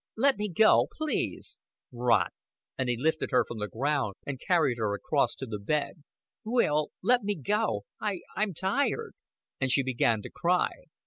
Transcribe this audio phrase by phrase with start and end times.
[0.17, 1.59] "Let me go please."
[1.91, 2.33] "Rot!"
[2.75, 6.01] And he lifted her from the ground, and carried her across to the bed.
[6.43, 7.83] "Will let me go.
[7.99, 9.13] I I'm tired;"
[9.59, 10.71] and she began to cry.